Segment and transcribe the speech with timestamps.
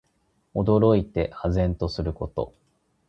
[0.55, 2.55] 驚いて呆然とすること。